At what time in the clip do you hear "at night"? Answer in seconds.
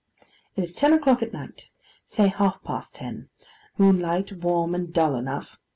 1.21-1.69